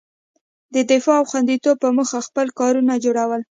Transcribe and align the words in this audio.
د 0.73 0.75
دفاع 0.91 1.17
او 1.19 1.25
خوندیتوب 1.31 1.75
په 1.83 1.89
موخه 1.97 2.19
خپل 2.27 2.47
کورونه 2.59 2.93
جوړول. 3.03 3.41